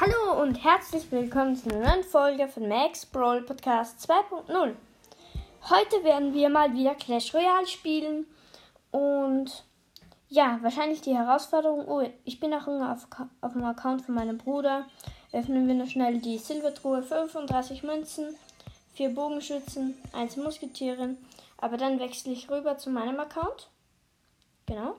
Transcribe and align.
Hallo 0.00 0.40
und 0.40 0.64
herzlich 0.64 1.12
willkommen 1.12 1.54
zu 1.56 1.68
einer 1.68 1.90
neuen 1.90 2.04
Folge 2.04 2.48
von 2.48 2.66
Max 2.66 3.04
Brawl 3.04 3.42
Podcast 3.42 4.10
2.0. 4.10 4.74
Heute 5.68 6.04
werden 6.04 6.32
wir 6.32 6.48
mal 6.48 6.72
wieder 6.72 6.94
Clash 6.94 7.34
Royale 7.34 7.66
spielen 7.66 8.24
und 8.92 9.62
ja, 10.30 10.58
wahrscheinlich 10.62 11.02
die 11.02 11.14
Herausforderung. 11.14 11.86
Oh, 11.86 12.02
ich 12.24 12.40
bin 12.40 12.54
auch 12.54 12.66
auf, 12.66 13.08
auf 13.42 13.52
dem 13.52 13.62
Account 13.62 14.00
von 14.00 14.14
meinem 14.14 14.38
Bruder. 14.38 14.86
Öffnen 15.32 15.68
wir 15.68 15.74
noch 15.74 15.88
schnell 15.88 16.18
die 16.18 16.38
Silbertruhe. 16.38 17.02
35 17.02 17.82
Münzen, 17.82 18.34
4 18.94 19.14
Bogenschützen, 19.14 19.98
1 20.14 20.38
Musketieren. 20.38 21.18
Aber 21.58 21.76
dann 21.76 22.00
wechsle 22.00 22.32
ich 22.32 22.50
rüber 22.50 22.78
zu 22.78 22.88
meinem 22.88 23.20
Account. 23.20 23.68
Genau. 24.64 24.94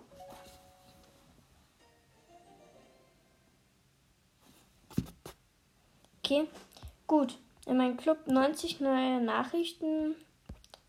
Okay, 6.31 6.47
gut. 7.07 7.37
In 7.65 7.75
meinem 7.75 7.97
Club 7.97 8.25
90 8.25 8.79
neue 8.79 9.19
Nachrichten. 9.19 10.15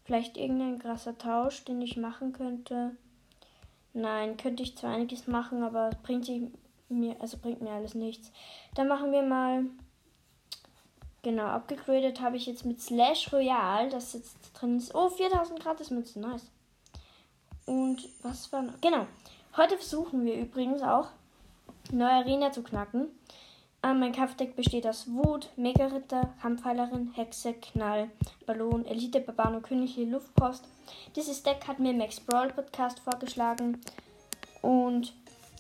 Vielleicht 0.05 0.37
irgendein 0.37 0.79
krasser 0.79 1.19
Tausch, 1.19 1.65
den 1.65 1.83
ich 1.83 1.97
machen 1.97 2.33
könnte. 2.33 2.93
Nein, 3.93 4.37
könnte 4.37 4.63
ich 4.63 4.77
zwar 4.77 4.95
einiges 4.95 5.27
machen, 5.27 5.65
aber 5.65 5.91
bringt 6.05 6.31
mir, 6.89 7.21
also 7.21 7.39
bringt 7.39 7.61
mir 7.61 7.73
alles 7.73 7.97
nichts. 7.97 8.31
Dann 8.77 8.87
machen 8.87 9.11
wir 9.11 9.23
mal. 9.23 9.65
Genau, 11.23 11.47
abgegradet 11.47 12.21
habe 12.21 12.37
ich 12.37 12.47
jetzt 12.47 12.65
mit 12.65 12.81
Slash 12.81 13.33
Royale, 13.33 13.89
das 13.89 14.13
jetzt 14.13 14.37
drin 14.55 14.77
ist. 14.77 14.95
Oh, 14.95 15.09
4000 15.09 15.59
gratis 15.59 15.91
Münzen, 15.91 16.23
nice. 16.23 16.53
Und 17.67 18.09
was 18.23 18.53
war 18.53 18.63
noch? 18.63 18.81
Genau. 18.81 19.09
Heute 19.57 19.77
versuchen 19.77 20.25
wir 20.25 20.37
übrigens 20.37 20.83
auch, 20.83 21.09
neue 21.91 22.13
Arena 22.13 22.53
zu 22.53 22.63
knacken. 22.63 23.09
Ähm, 23.85 23.99
mein 23.99 24.13
Kampfdeck 24.13 24.55
besteht 24.55 24.87
aus 24.87 25.07
Wut, 25.09 25.49
Mega-Ritter, 25.57 26.33
Kampfheilerin, 26.41 27.13
Hexe, 27.15 27.55
Knall, 27.55 28.11
Ballon, 28.47 28.87
Elite, 28.87 29.21
Barbano, 29.21 29.61
Königliche 29.61 30.09
Luftpost. 30.09 30.65
Dieses 31.17 31.43
Deck 31.43 31.67
hat 31.67 31.81
mir 31.81 31.93
Max 31.93 32.21
Brawl 32.21 32.53
Podcast 32.53 33.01
vorgeschlagen. 33.01 33.81
Und 34.61 35.13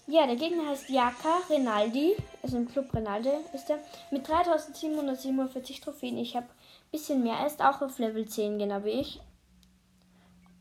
ja, 0.06 0.26
der 0.26 0.36
Gegner 0.36 0.68
heißt 0.68 0.88
Jaka 0.88 1.40
Renaldi, 1.50 2.16
also 2.42 2.58
im 2.58 2.68
Club 2.68 2.94
Renaldi 2.94 3.30
ist 3.52 3.70
er, 3.70 3.78
mit 4.12 4.28
3747 4.28 5.80
Trophäen. 5.80 6.18
Ich 6.18 6.36
habe 6.36 6.46
ein 6.46 6.90
bisschen 6.92 7.22
mehr, 7.24 7.36
er 7.36 7.46
ist 7.46 7.60
auch 7.60 7.82
auf 7.82 7.98
Level 7.98 8.28
10, 8.28 8.58
genau 8.58 8.84
wie 8.84 9.00
ich. 9.00 9.20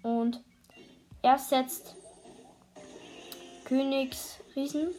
Und 0.01 0.41
er 1.21 1.37
setzt 1.37 1.95
Königsriesen 3.65 4.89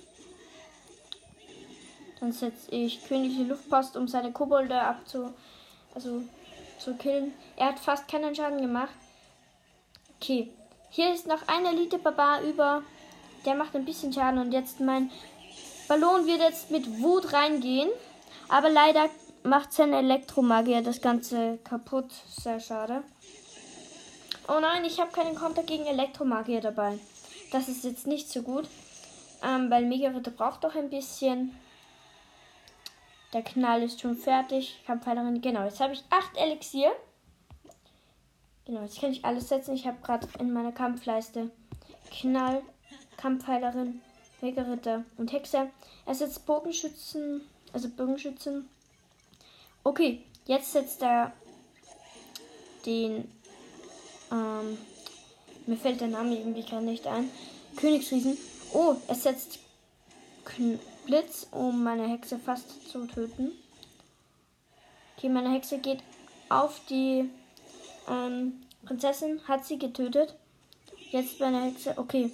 dann 2.22 2.30
setze 2.30 2.70
ich 2.70 3.04
königliche 3.04 3.42
Luftpost, 3.42 3.96
um 3.96 4.06
seine 4.06 4.30
Kobolde 4.30 4.80
abzu. 4.80 5.34
Also 5.92 6.22
zu 6.78 6.94
killen. 6.94 7.32
Er 7.56 7.66
hat 7.66 7.80
fast 7.80 8.06
keinen 8.06 8.34
Schaden 8.34 8.60
gemacht. 8.60 8.92
Okay. 10.20 10.48
Hier 10.90 11.12
ist 11.12 11.26
noch 11.26 11.48
ein 11.48 11.66
Elite-Barbar 11.66 12.42
über. 12.42 12.84
Der 13.44 13.56
macht 13.56 13.74
ein 13.74 13.84
bisschen 13.84 14.12
Schaden 14.12 14.38
und 14.38 14.52
jetzt 14.52 14.78
mein 14.78 15.10
Ballon 15.88 16.24
wird 16.26 16.40
jetzt 16.40 16.70
mit 16.70 17.02
Wut 17.02 17.32
reingehen. 17.32 17.90
Aber 18.48 18.70
leider 18.70 19.08
macht 19.42 19.72
sein 19.72 19.92
Elektromagier 19.92 20.80
das 20.80 21.00
Ganze 21.00 21.58
kaputt. 21.64 22.10
Sehr 22.28 22.60
schade. 22.60 23.02
Oh 24.46 24.60
nein, 24.60 24.84
ich 24.84 25.00
habe 25.00 25.10
keinen 25.10 25.34
Konter 25.34 25.64
gegen 25.64 25.86
Elektromagier 25.86 26.60
dabei. 26.60 27.00
Das 27.50 27.66
ist 27.66 27.82
jetzt 27.82 28.06
nicht 28.06 28.30
so 28.30 28.42
gut. 28.42 28.68
Ähm, 29.44 29.68
weil 29.70 29.86
Mega 29.86 30.10
Ritter 30.10 30.30
braucht 30.30 30.62
doch 30.62 30.76
ein 30.76 30.88
bisschen. 30.88 31.52
Der 33.32 33.42
Knall 33.42 33.82
ist 33.82 34.00
schon 34.00 34.16
fertig. 34.16 34.82
Kampfheilerin. 34.86 35.40
Genau, 35.40 35.64
jetzt 35.64 35.80
habe 35.80 35.94
ich 35.94 36.04
8 36.10 36.36
Elixier. 36.36 36.92
Genau, 38.66 38.82
jetzt 38.82 39.00
kann 39.00 39.12
ich 39.12 39.24
alles 39.24 39.48
setzen. 39.48 39.74
Ich 39.74 39.86
habe 39.86 39.98
gerade 40.02 40.28
in 40.38 40.52
meiner 40.52 40.72
Kampfleiste 40.72 41.50
Knall, 42.10 42.62
Kampfheilerin, 43.16 44.00
Wegeritter 44.40 45.04
und 45.16 45.32
Hexe. 45.32 45.70
Er 46.06 46.14
setzt 46.14 46.46
Bogenschützen, 46.46 47.40
also 47.72 47.88
Bogenschützen. 47.88 48.68
Okay, 49.84 50.24
jetzt 50.46 50.72
setzt 50.72 51.02
er 51.02 51.32
den, 52.86 53.30
ähm, 54.30 54.78
mir 55.66 55.76
fällt 55.76 56.00
der 56.00 56.08
Name 56.08 56.36
irgendwie 56.36 56.62
gerade 56.62 56.84
nicht 56.84 57.06
ein. 57.06 57.30
Königsriesen. 57.76 58.36
Oh, 58.72 58.94
er 59.08 59.14
setzt 59.14 59.58
Kn 60.44 60.78
Blitz, 61.06 61.46
um 61.50 61.82
meine 61.82 62.06
Hexe 62.06 62.38
fast 62.38 62.88
zu 62.90 63.06
töten. 63.06 63.52
Okay, 65.16 65.28
meine 65.28 65.52
Hexe 65.52 65.78
geht 65.78 66.00
auf 66.48 66.80
die 66.88 67.28
ähm, 68.08 68.62
Prinzessin, 68.84 69.40
hat 69.46 69.64
sie 69.64 69.78
getötet. 69.78 70.34
Jetzt 71.10 71.40
meine 71.40 71.62
Hexe, 71.62 71.94
okay. 71.96 72.30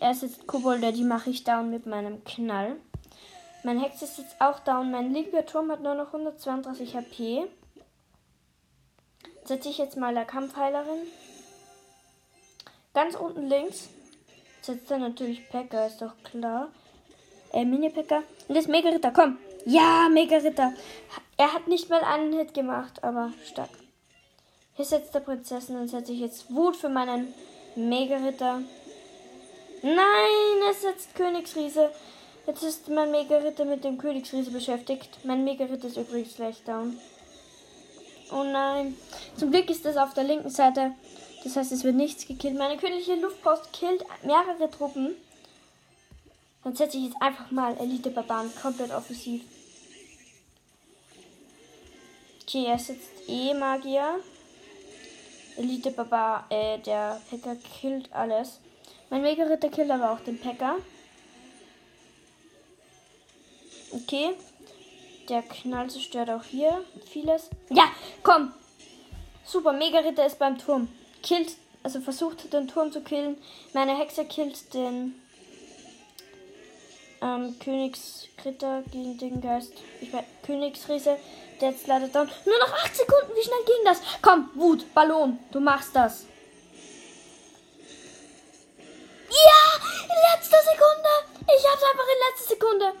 Er 0.00 0.10
ist 0.10 0.22
jetzt 0.22 0.46
Kobolde, 0.46 0.92
die 0.92 1.04
mache 1.04 1.30
ich 1.30 1.44
down 1.44 1.70
mit 1.70 1.86
meinem 1.86 2.24
Knall. 2.24 2.76
Meine 3.62 3.80
Hexe 3.80 4.04
ist 4.04 4.18
jetzt 4.18 4.40
auch 4.40 4.58
down. 4.60 4.90
Mein 4.90 5.12
linker 5.12 5.46
Turm 5.46 5.70
hat 5.70 5.82
nur 5.82 5.94
noch 5.94 6.08
132 6.08 6.96
HP. 6.96 7.46
Setze 9.44 9.68
ich 9.68 9.78
jetzt 9.78 9.96
mal 9.96 10.14
der 10.14 10.24
Kampfheilerin. 10.24 11.06
Ganz 12.94 13.14
unten 13.14 13.48
links 13.48 13.88
setzt 14.60 14.90
er 14.90 14.98
natürlich 14.98 15.48
Packer, 15.48 15.86
ist 15.86 16.02
doch 16.02 16.14
klar. 16.24 16.70
Äh, 17.52 17.64
Mini-Picker. 17.64 18.22
Und 18.48 18.56
das 18.56 18.66
Mega-Ritter, 18.66 19.12
komm. 19.12 19.38
Ja, 19.64 20.08
Mega-Ritter. 20.10 20.72
Er 21.36 21.52
hat 21.52 21.68
nicht 21.68 21.90
mal 21.90 22.02
einen 22.02 22.32
Hit 22.32 22.54
gemacht, 22.54 23.02
aber 23.04 23.32
stark. 23.44 23.70
Hier 24.74 24.84
setzt 24.84 25.14
der 25.14 25.20
Prinzessin 25.20 25.76
und 25.76 25.88
setze 25.88 26.12
ich 26.12 26.20
jetzt 26.20 26.52
Wut 26.52 26.76
für 26.76 26.88
meinen 26.88 27.32
Mega-Ritter. 27.76 28.62
Nein, 29.82 30.62
er 30.66 30.74
setzt 30.74 31.14
Königsriese. 31.14 31.90
Jetzt 32.46 32.62
ist 32.62 32.88
mein 32.88 33.10
Mega-Ritter 33.10 33.64
mit 33.64 33.84
dem 33.84 33.98
Königsriese 33.98 34.50
beschäftigt. 34.50 35.10
Mein 35.24 35.44
Mega-Ritter 35.44 35.88
ist 35.88 35.96
übrigens 35.96 36.36
gleich 36.36 36.62
down. 36.64 36.98
Oh 38.32 38.44
nein. 38.44 38.96
Zum 39.36 39.50
Glück 39.50 39.68
ist 39.68 39.84
das 39.84 39.96
auf 39.96 40.14
der 40.14 40.24
linken 40.24 40.50
Seite. 40.50 40.92
Das 41.44 41.56
heißt, 41.56 41.72
es 41.72 41.84
wird 41.84 41.96
nichts 41.96 42.26
gekillt. 42.26 42.56
Meine 42.56 42.78
königliche 42.78 43.16
Luftpost 43.16 43.72
killt 43.72 44.04
mehrere 44.24 44.70
Truppen. 44.70 45.16
Dann 46.64 46.76
setze 46.76 46.96
ich 46.96 47.04
jetzt 47.04 47.20
einfach 47.20 47.50
mal 47.50 47.76
Elite-Barbaren 47.78 48.52
komplett 48.60 48.92
offensiv. 48.92 49.42
Okay, 52.42 52.66
er 52.66 52.78
setzt 52.78 53.10
E-Magier. 53.26 54.20
Elite-Barbar, 55.56 56.46
äh, 56.50 56.78
der 56.78 57.20
Packer 57.30 57.56
killt 57.56 58.12
alles. 58.12 58.58
Mein 59.10 59.22
Mega-Ritter 59.22 59.68
killt 59.68 59.90
aber 59.90 60.12
auch 60.12 60.20
den 60.20 60.38
Packer. 60.38 60.76
Okay. 63.92 64.30
Der 65.28 65.42
Knall 65.42 65.88
zerstört 65.88 66.30
auch 66.30 66.44
hier 66.44 66.84
vieles. 67.06 67.48
Ja, 67.70 67.84
komm! 68.22 68.52
Super, 69.44 69.72
Mega-Ritter 69.72 70.26
ist 70.26 70.38
beim 70.38 70.58
Turm. 70.58 70.88
Killt, 71.22 71.56
also 71.82 72.00
versucht 72.00 72.52
den 72.52 72.68
Turm 72.68 72.90
zu 72.90 73.02
killen. 73.02 73.36
Meine 73.72 73.96
Hexe 73.96 74.24
killt 74.24 74.74
den 74.74 75.21
ähm, 77.22 77.56
Königsritter 77.58 78.82
gegen 78.90 79.16
den 79.18 79.40
Geist. 79.40 79.72
Ich 80.00 80.12
weiß, 80.12 80.24
Königsriese, 80.44 81.16
der 81.60 81.70
jetzt 81.70 81.86
leider 81.86 82.08
down. 82.08 82.28
Nur 82.44 82.58
noch 82.58 82.74
8 82.74 82.96
Sekunden, 82.96 83.32
wie 83.34 83.44
schnell 83.44 83.64
ging 83.64 83.84
das? 83.84 84.00
Komm, 84.20 84.50
Wut, 84.54 84.92
Ballon, 84.92 85.38
du 85.52 85.60
machst 85.60 85.94
das. 85.94 86.26
Ja, 89.30 89.84
in 90.02 90.38
letzter 90.38 90.58
Sekunde. 90.58 91.08
Ich 91.46 91.66
hab's 91.70 91.82
einfach 91.82 92.04
in 92.04 92.20
letzter 92.28 92.54
Sekunde. 92.54 92.92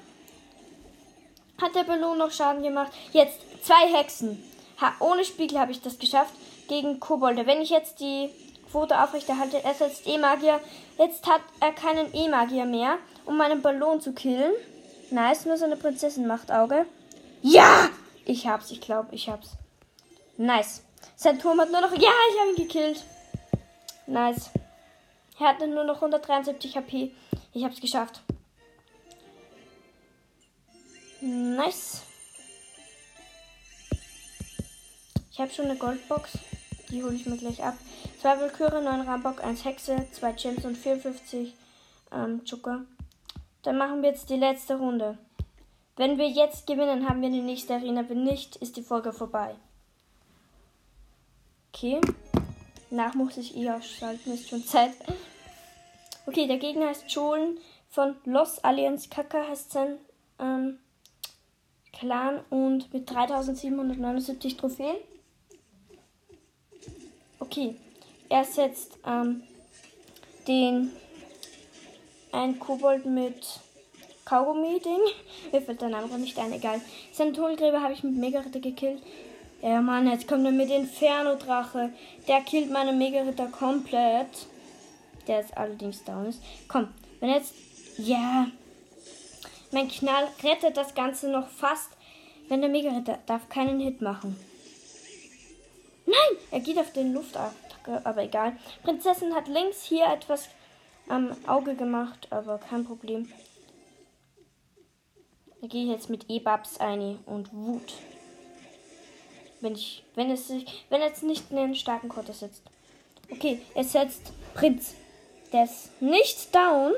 Hat 1.60 1.74
der 1.74 1.84
Ballon 1.84 2.18
noch 2.18 2.30
Schaden 2.30 2.62
gemacht? 2.62 2.92
Jetzt 3.12 3.40
zwei 3.64 3.92
Hexen. 3.92 4.42
Ha, 4.80 4.94
ohne 5.00 5.24
Spiegel 5.24 5.58
habe 5.60 5.72
ich 5.72 5.82
das 5.82 5.98
geschafft 5.98 6.34
gegen 6.68 6.98
Kobolde. 6.98 7.46
Wenn 7.46 7.60
ich 7.60 7.70
jetzt 7.70 8.00
die 8.00 8.30
Quote 8.70 9.00
aufrechterhalte, 9.00 9.62
er 9.62 9.74
setzt 9.74 10.06
E-Magier. 10.06 10.60
Jetzt 10.98 11.26
hat 11.26 11.42
er 11.60 11.72
keinen 11.72 12.12
E-Magier 12.14 12.64
mehr 12.64 12.98
um 13.24 13.36
meinen 13.36 13.62
Ballon 13.62 14.00
zu 14.00 14.12
killen. 14.12 14.52
Nice, 15.10 15.44
nur 15.44 15.56
seine 15.56 15.76
Prinzessin 15.76 16.26
macht 16.26 16.50
Auge. 16.50 16.86
Ja! 17.42 17.88
Ich 18.24 18.46
hab's, 18.46 18.70
ich 18.70 18.80
glaube, 18.80 19.14
ich 19.14 19.28
hab's. 19.28 19.50
Nice. 20.36 20.82
Sein 21.16 21.38
Turm 21.38 21.60
hat 21.60 21.70
nur 21.70 21.80
noch. 21.80 21.92
Ja, 21.92 22.10
ich 22.32 22.40
habe 22.40 22.50
ihn 22.50 22.56
gekillt. 22.56 23.04
Nice. 24.06 24.50
Er 25.38 25.48
hatte 25.48 25.66
nur 25.66 25.84
noch 25.84 25.96
173 25.96 26.76
HP. 26.76 27.12
Ich 27.52 27.64
hab's 27.64 27.80
geschafft. 27.80 28.20
Nice. 31.20 32.02
Ich 35.30 35.40
habe 35.40 35.50
schon 35.50 35.66
eine 35.66 35.76
Goldbox. 35.76 36.38
Die 36.90 37.02
hole 37.02 37.14
ich 37.14 37.26
mir 37.26 37.36
gleich 37.36 37.62
ab. 37.62 37.74
Zwei 38.20 38.38
Willküre, 38.38 38.82
9 38.82 39.00
Rambock, 39.02 39.42
1 39.42 39.64
Hexe, 39.64 40.06
2 40.12 40.32
Gems 40.32 40.64
und 40.64 40.76
54 40.76 41.54
ähm, 42.12 42.44
Zucker. 42.44 42.82
Dann 43.62 43.78
machen 43.78 44.02
wir 44.02 44.10
jetzt 44.10 44.28
die 44.30 44.36
letzte 44.36 44.76
Runde. 44.76 45.18
Wenn 45.96 46.18
wir 46.18 46.28
jetzt 46.28 46.66
gewinnen, 46.66 47.08
haben 47.08 47.22
wir 47.22 47.30
die 47.30 47.42
nächste 47.42 47.74
Arena. 47.74 48.08
Wenn 48.08 48.24
nicht, 48.24 48.56
ist 48.56 48.76
die 48.76 48.82
Folge 48.82 49.12
vorbei. 49.12 49.54
Okay. 51.72 52.00
Nach 52.90 53.14
muss 53.14 53.36
ich 53.38 53.56
eh 53.56 53.70
ausschalten, 53.70 54.32
ist 54.32 54.48
schon 54.48 54.64
Zeit. 54.64 54.92
Okay, 56.26 56.46
der 56.46 56.58
Gegner 56.58 56.88
heißt 56.88 57.10
Jolen 57.10 57.58
von 57.88 58.16
Los 58.24 58.58
Alliance 58.64 59.08
Kaka 59.08 59.48
heißt 59.48 59.72
sein 59.72 59.98
ähm, 60.38 60.78
Clan 61.92 62.40
und 62.50 62.92
mit 62.92 63.10
3779 63.10 64.56
Trophäen. 64.56 64.96
Okay, 67.38 67.76
er 68.28 68.44
setzt 68.44 68.98
ähm, 69.06 69.42
den 70.48 70.90
ein 72.32 72.58
Kobold 72.58 73.06
mit 73.06 73.60
Kaugummi-Ding. 74.24 75.00
Mir 75.52 75.62
fällt 75.62 75.80
der 75.80 75.90
Name 75.90 76.18
nicht 76.18 76.38
ein, 76.38 76.52
egal. 76.52 76.80
Seinen 77.12 77.34
Tonengräber 77.34 77.82
habe 77.82 77.92
ich 77.92 78.02
mit 78.02 78.16
Mega-Ritter 78.16 78.60
gekillt. 78.60 79.02
Ja, 79.60 79.80
Mann, 79.80 80.10
jetzt 80.10 80.26
kommt 80.26 80.44
er 80.44 80.52
mit 80.52 80.70
Inferno-Drache. 80.70 81.92
Der 82.26 82.40
killt 82.40 82.70
meine 82.70 82.92
Mega-Ritter 82.92 83.46
komplett. 83.46 84.46
Der 85.28 85.38
jetzt 85.38 85.56
allerdings 85.56 86.02
down 86.04 86.26
ist. 86.26 86.42
Komm, 86.66 86.88
wenn 87.20 87.30
jetzt. 87.30 87.54
Ja. 87.98 88.48
Mein 89.70 89.88
Knall 89.88 90.28
rettet 90.42 90.76
das 90.76 90.94
Ganze 90.94 91.28
noch 91.28 91.48
fast. 91.48 91.90
Wenn 92.48 92.60
der 92.60 92.70
Mega-Ritter 92.70 93.18
darf 93.26 93.48
keinen 93.48 93.80
Hit 93.80 94.00
machen. 94.02 94.36
Nein! 96.06 96.38
Er 96.50 96.60
geht 96.60 96.78
auf 96.78 96.92
den 96.92 97.14
Luftattacke, 97.14 98.04
aber 98.04 98.24
egal. 98.24 98.56
Prinzessin 98.82 99.34
hat 99.34 99.46
links 99.46 99.84
hier 99.84 100.06
etwas 100.06 100.48
am 101.08 101.36
Auge 101.46 101.74
gemacht, 101.74 102.28
aber 102.30 102.58
kein 102.58 102.84
Problem. 102.84 103.30
Da 105.60 105.68
gehe 105.68 105.84
ich 105.84 105.90
jetzt 105.90 106.10
mit 106.10 106.28
E-Babs 106.28 106.78
ein 106.78 107.18
und 107.26 107.52
Wut. 107.52 107.94
Wenn 109.60 109.74
ich, 109.74 110.02
wenn 110.16 110.30
es 110.30 110.48
sich, 110.48 110.84
wenn 110.90 111.00
es 111.02 111.22
nicht 111.22 111.50
in 111.50 111.58
einen 111.58 111.76
starken 111.76 112.08
Konter 112.08 112.32
setzt. 112.32 112.62
Okay, 113.30 113.60
es 113.74 113.92
setzt 113.92 114.32
Prinz. 114.54 114.94
Der 115.52 115.64
ist 115.64 116.02
nicht 116.02 116.52
down. 116.54 116.94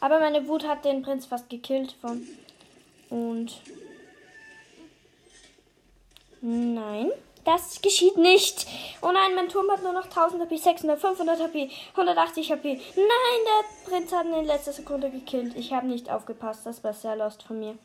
Aber 0.00 0.20
meine 0.20 0.48
Wut 0.48 0.66
hat 0.66 0.84
den 0.84 1.02
Prinz 1.02 1.26
fast 1.26 1.50
gekillt 1.50 1.92
von. 2.00 2.26
Und. 3.10 3.60
Nein. 6.40 7.10
Das 7.44 7.82
geschieht 7.82 8.16
nicht. 8.16 8.66
Oh 9.02 9.12
nein, 9.12 9.34
mein 9.34 9.48
Turm 9.48 9.70
hat 9.70 9.82
nur 9.82 9.92
noch 9.92 10.04
1000 10.04 10.42
HP, 10.42 10.56
600, 10.56 10.98
500 10.98 11.40
HP, 11.40 11.70
180 11.90 12.52
HP. 12.52 12.80
Nein, 12.96 12.96
der 12.96 13.90
Prinz 13.90 14.12
hat 14.12 14.24
ihn 14.26 14.34
in 14.34 14.46
letzter 14.46 14.72
Sekunde 14.72 15.10
gekillt. 15.10 15.54
Ich 15.56 15.72
habe 15.72 15.86
nicht 15.86 16.10
aufgepasst. 16.10 16.64
Das 16.64 16.82
war 16.82 16.94
sehr 16.94 17.16
lost 17.16 17.42
von 17.42 17.58
mir. 17.58 17.76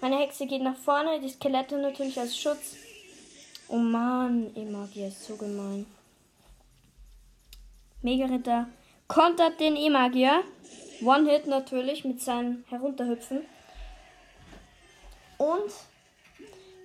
Meine 0.00 0.18
Hexe 0.18 0.46
geht 0.46 0.62
nach 0.62 0.76
vorne, 0.76 1.20
die 1.20 1.28
Skelette 1.28 1.76
natürlich 1.78 2.18
als 2.18 2.36
Schutz. 2.38 2.76
Oh 3.68 3.76
Mann, 3.76 4.50
E-Magier 4.56 5.08
ist 5.08 5.26
so 5.26 5.36
gemein. 5.36 5.86
Mega-Ritter 8.02 8.68
kontert 9.06 9.60
den 9.60 9.76
E-Magier. 9.76 10.42
One-Hit 11.02 11.46
natürlich 11.46 12.04
mit 12.04 12.20
seinem 12.20 12.64
Herunterhüpfen. 12.68 13.44
Und 15.36 15.72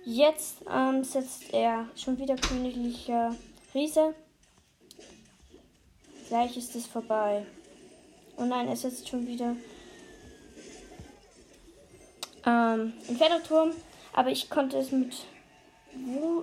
Jetzt 0.06 0.58
ähm, 0.70 1.02
setzt 1.02 1.52
er 1.54 1.88
schon 1.96 2.18
wieder 2.18 2.36
königlicher 2.36 3.34
Riese. 3.74 4.14
Gleich 6.28 6.56
ist 6.56 6.76
es 6.76 6.86
vorbei. 6.86 7.46
Oh 8.36 8.44
nein, 8.44 8.68
er 8.68 8.76
setzt 8.76 9.08
schon 9.08 9.26
wieder 9.26 9.56
ähm, 12.44 12.92
Inferno-Turm. 13.08 13.72
Aber 14.12 14.30
ich 14.30 14.50
konnte 14.50 14.76
es 14.78 14.92
mit, 14.92 15.14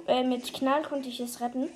äh, 0.07 0.23
mit 0.23 0.53
Knall 0.53 0.81
konnte 0.81 1.09
ich 1.09 1.19
es 1.19 1.39
retten. 1.39 1.69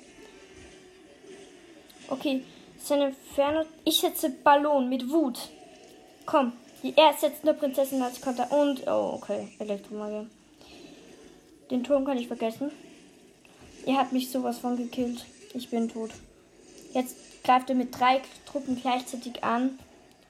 Okay, 2.08 2.44
seine 2.78 3.08
Inferno. 3.08 3.64
Ich 3.84 4.00
setze 4.00 4.30
Ballon 4.30 4.88
mit 4.88 5.08
Wut. 5.10 5.38
Komm, 6.26 6.52
er 6.82 7.12
setzt 7.14 7.44
nur 7.44 7.54
Prinzessin 7.54 8.02
als 8.02 8.20
Konter. 8.20 8.50
Und, 8.52 8.86
oh, 8.86 9.14
okay, 9.14 9.54
Elektromagier. 9.58 10.26
Den 11.70 11.82
Turm 11.82 12.04
kann 12.04 12.18
ich 12.18 12.28
vergessen. 12.28 12.70
Er 13.86 13.96
hat 13.96 14.12
mich 14.12 14.30
sowas 14.30 14.58
von 14.58 14.76
gekillt. 14.76 15.24
Ich 15.54 15.70
bin 15.70 15.88
tot. 15.88 16.10
Jetzt 16.92 17.16
greift 17.44 17.70
er 17.70 17.76
mit 17.76 17.98
drei 17.98 18.20
Truppen 18.46 18.80
gleichzeitig 18.80 19.42
an. 19.42 19.78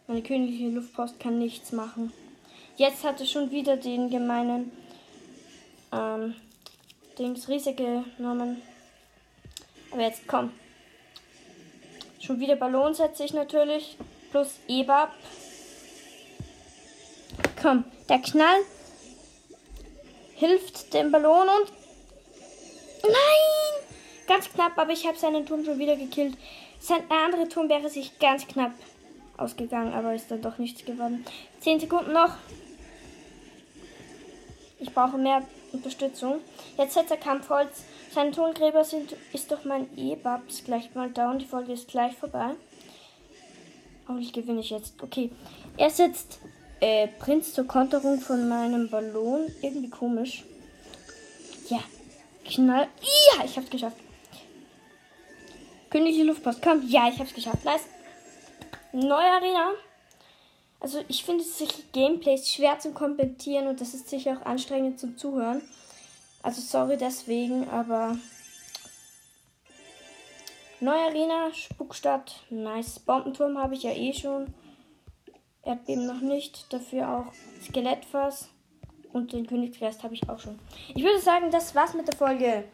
Meine 0.07 0.23
königliche 0.23 0.69
Luftpost 0.69 1.19
kann 1.21 1.39
nichts 1.39 1.73
machen. 1.73 2.13
Jetzt 2.77 3.05
hat 3.05 3.21
er 3.21 3.27
schon 3.27 3.51
wieder 3.51 3.77
den 3.77 4.11
gemeinen 4.11 4.71
ähm, 5.93 6.35
Dings 7.19 7.49
Riese 7.49 7.75
genommen. 7.75 8.63
Aber 9.91 10.03
jetzt 10.03 10.27
komm. 10.27 10.53
Schon 12.21 12.41
wieder 12.41 12.57
Ballon 12.57 12.95
setze 12.95 13.25
ich 13.25 13.33
natürlich. 13.33 13.97
Plus 14.31 14.59
Ebab. 14.69 15.13
Komm, 17.61 17.85
der 18.09 18.19
Knall 18.21 18.59
hilft 20.37 20.95
dem 20.95 21.11
Ballon 21.11 21.49
und. 21.49 21.73
Nein! 23.03 23.87
Ganz 24.27 24.51
knapp, 24.53 24.77
aber 24.77 24.93
ich 24.93 25.07
habe 25.07 25.19
seinen 25.19 25.47
Turm 25.47 25.65
schon 25.65 25.79
wieder 25.79 25.97
gekillt. 25.97 26.37
Sein 26.81 27.09
anderer 27.11 27.49
Turm 27.49 27.69
wäre 27.69 27.89
sich 27.89 28.19
ganz 28.19 28.47
knapp 28.47 28.73
ausgegangen, 29.37 29.93
aber 29.93 30.15
ist 30.15 30.31
dann 30.31 30.43
doch 30.43 30.59
nichts 30.59 30.85
geworden. 30.85 31.25
Zehn 31.61 31.79
Sekunden 31.81 32.13
noch. 32.13 32.35
Ich 34.79 34.93
brauche 34.93 35.17
mehr 35.17 35.43
Unterstützung. 35.73 36.41
Jetzt 36.77 36.95
setzt 36.95 37.11
er 37.11 37.17
Kampfholz. 37.17 37.85
Seine 38.13 38.31
Tongräber 38.31 38.85
sind, 38.85 39.15
ist 39.33 39.51
doch 39.51 39.65
mein 39.65 39.89
E-Babs 39.97 40.65
gleich 40.65 40.95
mal 40.95 41.11
down. 41.11 41.39
Die 41.39 41.47
Folge 41.47 41.73
ist 41.73 41.89
gleich 41.89 42.15
vorbei. 42.15 42.51
Hoffentlich 44.07 44.33
gewinne 44.33 44.61
ich 44.61 44.71
jetzt. 44.71 45.03
Okay. 45.03 45.31
Er 45.77 45.91
setzt 45.91 46.41
äh, 46.81 47.09
Prinz 47.09 47.55
zur 47.55 47.67
Konterung 47.67 48.21
von 48.21 48.49
meinem 48.49 48.89
Ballon. 48.89 49.47
Irgendwie 49.63 49.91
komisch. 49.91 50.45
Ja. 51.69 51.81
Knall. 52.45 52.89
Ja, 53.01 53.45
ich 53.45 53.57
hab's 53.57 53.71
geschafft. 53.71 53.97
Königliche 55.91 56.25
Luftpost, 56.25 56.63
komm. 56.63 56.87
Ja, 56.87 57.09
ich 57.09 57.19
hab's 57.19 57.35
geschafft. 57.35 57.65
Nice. 57.65 57.87
Neue 58.93 59.31
Arena. 59.31 59.73
Also 60.79 61.03
ich 61.09 61.25
finde 61.25 61.43
solche 61.43 61.83
Gameplays 61.93 62.49
schwer 62.49 62.79
zu 62.79 62.93
kommentieren 62.93 63.67
und 63.67 63.81
das 63.81 63.95
ist 63.95 64.09
sicher 64.09 64.39
auch 64.39 64.47
anstrengend 64.47 65.01
zum 65.01 65.17
Zuhören. 65.17 65.63
Also 66.43 66.61
sorry 66.61 66.97
deswegen, 66.97 67.69
aber 67.71 68.17
Neue 70.79 71.07
Arena, 71.07 71.55
Spukstadt, 71.55 72.41
nice. 72.51 72.99
Bombenturm 72.99 73.57
habe 73.57 73.75
ich 73.75 73.85
ja 73.85 73.93
eh 73.93 74.13
schon. 74.13 74.53
Erdbeben 75.67 76.07
noch 76.07 76.21
nicht. 76.21 76.73
Dafür 76.73 77.09
auch 77.09 77.33
Skelettfass. 77.63 78.49
Und 79.13 79.33
den 79.33 79.47
Königsgeist 79.47 80.03
habe 80.03 80.15
ich 80.15 80.29
auch 80.29 80.39
schon. 80.39 80.59
Ich 80.95 81.03
würde 81.03 81.21
sagen, 81.21 81.51
das 81.51 81.75
war's 81.75 81.95
mit 81.95 82.07
der 82.07 82.17
Folge. 82.17 82.65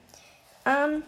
Ähm, 0.66 1.02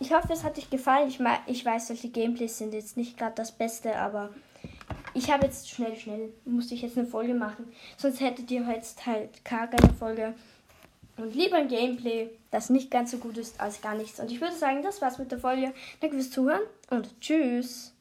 ich 0.00 0.12
hoffe, 0.12 0.32
es 0.32 0.42
hat 0.42 0.58
euch 0.58 0.70
gefallen. 0.70 1.08
Ich, 1.08 1.20
ich 1.46 1.64
weiß, 1.64 1.88
solche 1.88 2.08
Gameplays 2.08 2.58
sind 2.58 2.74
jetzt 2.74 2.96
nicht 2.96 3.16
gerade 3.16 3.34
das 3.36 3.52
Beste, 3.52 3.96
aber 3.96 4.30
ich 5.14 5.30
habe 5.30 5.46
jetzt 5.46 5.68
schnell, 5.68 5.96
schnell, 5.96 6.32
musste 6.44 6.74
ich 6.74 6.82
jetzt 6.82 6.98
eine 6.98 7.06
Folge 7.06 7.34
machen. 7.34 7.70
Sonst 7.96 8.20
hättet 8.20 8.50
ihr 8.50 8.62
jetzt 8.62 9.06
halt 9.06 9.44
gar 9.44 9.66
keine 9.68 9.92
Folge. 9.94 10.34
Und 11.16 11.34
lieber 11.34 11.56
ein 11.56 11.68
Gameplay, 11.68 12.30
das 12.50 12.70
nicht 12.70 12.90
ganz 12.90 13.10
so 13.10 13.18
gut 13.18 13.36
ist 13.36 13.60
als 13.60 13.82
gar 13.82 13.94
nichts. 13.94 14.18
Und 14.18 14.30
ich 14.30 14.40
würde 14.40 14.56
sagen, 14.56 14.82
das 14.82 15.02
war's 15.02 15.18
mit 15.18 15.30
der 15.30 15.38
Folge. 15.38 15.74
Danke 16.00 16.16
fürs 16.16 16.30
Zuhören 16.30 16.62
und 16.88 17.20
tschüss. 17.20 17.92